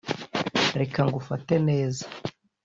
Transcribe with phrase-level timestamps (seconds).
[0.81, 2.05] reka ngufate neza